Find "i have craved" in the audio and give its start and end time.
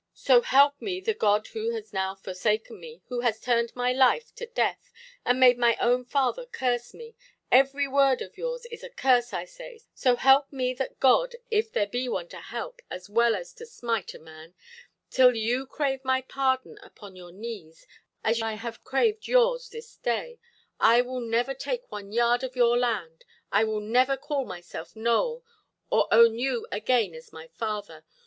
18.41-19.27